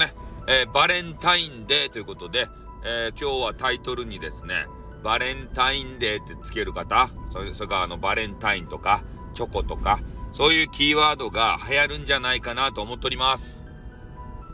[0.00, 0.12] ね、
[0.48, 2.48] えー、バレンタインデーということで、
[2.84, 4.66] えー、今日はタイトルにですね、
[5.04, 9.04] バレンタインデーってつける方、それそれからあのバレンタインとか、
[9.34, 10.00] チョコとか、
[10.32, 13.62] そういうキーワードが流行るんじゃないかなと思っております。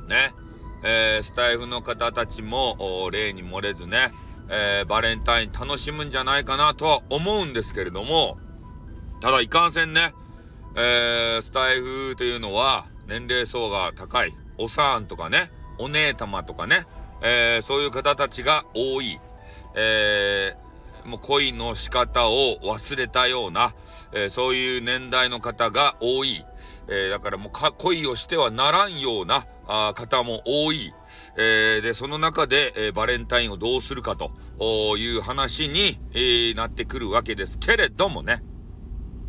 [0.08, 0.32] ね。
[0.84, 4.10] えー、スタイフの方たちも、例に漏れずね、
[4.48, 8.38] えー、バレンタイン楽しむんじゃないかなとは思うんですけれども、
[9.20, 10.12] ただいかんせんね、
[10.76, 16.84] えー、スタイフというのは年齢層が高い、おさんとかね、お姉様とかね、
[17.22, 19.20] えー、そういう方たちが多い、
[19.74, 23.74] えー、もう恋の仕方を忘れたような、
[24.12, 26.44] えー、そういう年代の方が多い、
[26.88, 30.92] え、だからもう恋をしてはならんようなあ方も多い、
[31.36, 34.32] え、で、その中で、え、バレンタインをどうするかと
[34.96, 38.42] いう話に、え、なってくるわけですけれどもね。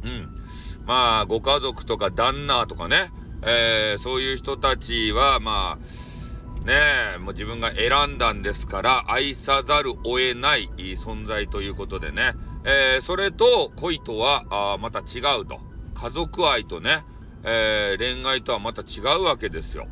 [0.03, 0.37] うん。
[0.85, 3.09] まあ、ご家族とか旦那とかね、
[3.43, 6.73] えー、そういう人たちは、まあ、ね
[7.15, 12.33] え、もう自分が選んだんですから、愛さざるを得ない存在ということでね、
[12.65, 15.59] えー、それと恋とは、あまた違うと。
[15.93, 17.05] 家族愛とね、
[17.43, 19.87] えー、恋愛とはまた違うわけですよ。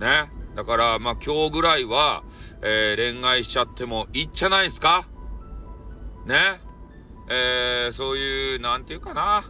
[0.00, 0.30] ね。
[0.56, 2.24] だから、まあ今日ぐらいは、
[2.62, 5.06] えー、恋愛しちゃってもいいんじゃないですか？
[6.24, 6.60] ね。
[7.30, 9.44] えー、そういう、なんていうかな。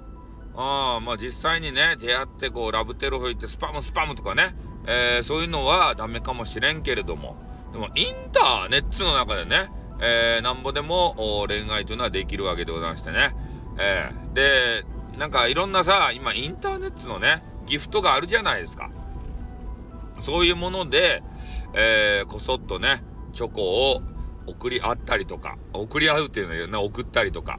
[0.56, 7.36] あまあ実際にね、出会ってこう、ラブテロ吹いてスパムスパムとかね、えー、そういうのはダメかもしれんけれども、
[7.72, 13.34] でもインターネットの中でね、え、なんぼでも恋愛というのはできるわけでございましてね。
[13.78, 14.84] えー、で、
[15.18, 18.90] なんかいろんなさ、今インターネットのね、ギフトがあるじゃないですか。
[20.20, 21.22] そういうもので、
[21.74, 24.02] えー、こそっとね、チョコを
[24.46, 27.58] 送り合ったりとか、送り合うっていうのはね、送ったりとか、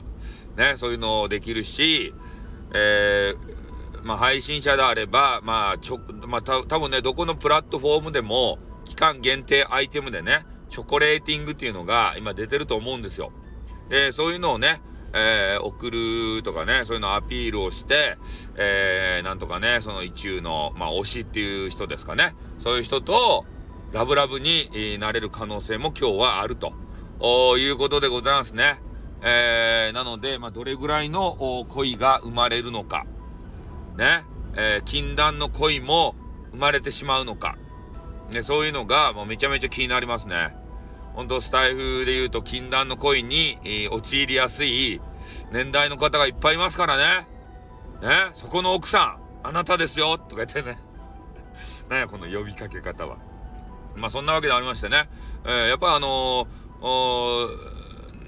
[0.56, 2.14] ね、そういうのできるし、
[2.73, 13.31] えー、まあ、配信者であれば、まあ、ちょ、まあ、た、多分ね、どこのプラットフォームでも、期間限定アイテムでね、チョコレーティングっていうのが今出てると思うんですよ。
[13.89, 14.81] で、そういうのをね、
[15.13, 15.91] えー、送
[16.38, 18.17] るとかね、そういうのアピールをして、
[18.56, 22.35] えー、なんとかね、その一中の、まあ、推しっていう人ですかね。
[22.59, 23.45] そういう人と、
[23.94, 26.73] ラブラブになれる可能性も今日はあると
[27.57, 28.81] いうことでございますね。
[29.22, 33.05] えー、なので、まあ、どれぐらいの恋が生まれるのか。
[33.97, 34.23] ね。
[34.55, 36.16] えー、禁断の恋も
[36.51, 37.57] 生まれてしまうのか。
[38.31, 40.56] ね、そういうのがもうめちゃめちゃ気になりますね。
[41.13, 45.01] 本当スタイフで言うと禁断の恋に、えー、陥りやすい
[45.51, 47.27] 年代の方がいっぱいいますからね。
[48.01, 50.79] ね、そこの奥さん、あなたですよとか言ってね。
[51.89, 53.17] ね、この呼びかけ方は。
[53.95, 55.09] まあそんなわけでありましてね。
[55.45, 57.87] えー、やっぱあのー、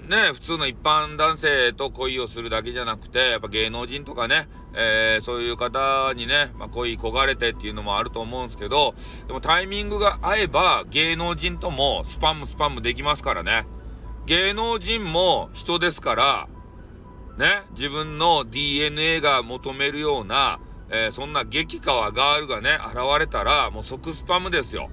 [0.10, 8.96] ね、普通の一般男性と恋をするだけじゃなくて、やっぱ芸能人とかね、えー、そういう方にね、まあ、恋焦がれてっていうのもあると思うんですけど、
[9.28, 13.68] でもタイミングが合えば芸能人ともスパムスパムできますからね。
[14.26, 16.48] 芸能人も人ですから、
[17.38, 20.60] ね、自分の DNA が求めるような、
[20.90, 24.90] えー、そんな激川ガールがね、現れたら、もう即スパムですよ。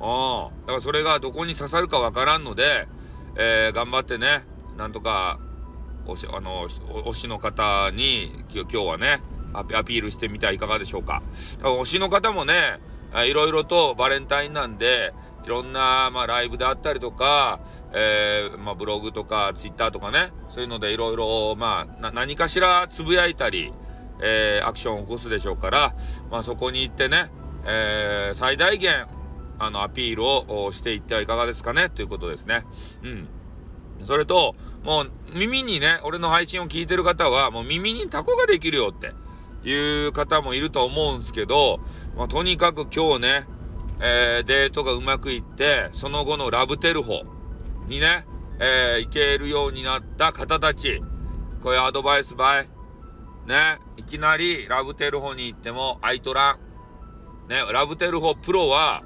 [0.00, 0.60] ああ。
[0.62, 2.88] だからそれがどこに刺さるかわからんので、
[3.38, 4.44] えー、頑張ってね、
[4.76, 5.38] なんとか
[6.06, 9.20] 推し、あの、推しの方に、今日はね、
[9.54, 11.22] アピールしてみてはいかがでしょうか。
[11.60, 12.80] 推しの方もね、
[13.26, 15.12] いろいろとバレンタインなんで、
[15.44, 17.60] いろんな、まあ、ライブであったりとか、
[17.94, 23.72] えー、まあ、ブログとか、ツイッターとかね、そういうのでいろいろ、まあ、何かしらつぶやいたり、
[24.20, 25.94] えー、アクションを起こすでしょうから、
[26.30, 27.30] まあ、そこに行ってね、
[27.64, 29.06] えー、最大限、
[29.58, 32.64] あの、アピールをしていってはいかがですかね、ということですね。
[33.02, 33.28] うん。
[34.04, 34.54] それと、
[34.84, 39.12] もう耳にね、俺の配信を聞いてる方は、もう耳にタコができるよって
[39.68, 41.80] いう方もいると思うんですけど、
[42.16, 43.46] まあ、とにかく今日ね、
[44.00, 47.24] えー、デートがうまくいって、その後のラブテルホ
[47.88, 48.24] にね、
[48.60, 51.02] えー、行けるようになった方たち、
[51.62, 52.68] こういうアドバイスバイ、
[53.46, 56.58] ね、いきなりラブテルホに行ってもアイトラ
[57.46, 59.02] ン、ね、ラブテルホプロは、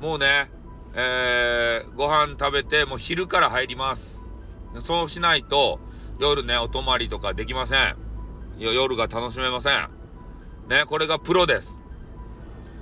[0.00, 0.50] もうね、
[0.94, 4.28] えー、ご飯食べて、もう昼から入ります。
[4.80, 5.80] そうしないと、
[6.20, 7.96] 夜ね、お泊まりとかできません。
[8.58, 9.88] 夜が楽しめません。
[10.68, 11.80] ね、これがプロです。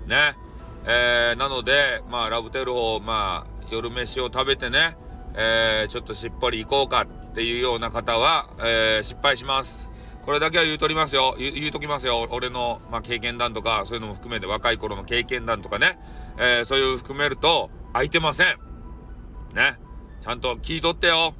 [0.06, 0.36] ね。
[0.84, 4.96] えー、なので、まあ、ラブテルを、まあ、夜飯を食べてね、
[5.34, 9.90] えー、ちょっとしっぽり行こうかっていうような方は、えー、失敗します。
[10.26, 11.36] これだけは言うとりますよ。
[11.38, 12.26] 言うときますよ。
[12.32, 16.00] 俺の、まあ、経験談とか、そういうのも含めて若い頃の経験談とかね、
[16.36, 18.58] えー、そういう含めると、空いてません。
[19.54, 19.78] ね。
[20.20, 21.32] ちゃんと聞いとってよ。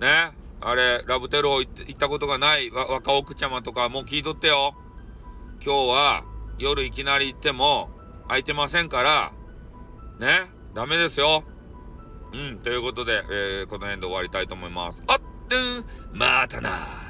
[0.00, 0.32] ね。
[0.60, 4.74] あれ、ラブテロ行ったことがない若奥ちゃまとかもう聞いとってよ。
[5.64, 6.24] 今日は
[6.58, 7.88] 夜いきなり行っても、
[8.26, 9.32] 空いてませんから、
[10.18, 11.44] ね、ダメですよ。
[12.32, 15.00] うん、ということで、えー、この辺で終わりたいと思います。
[15.06, 15.20] あっ、
[16.12, 17.02] またな。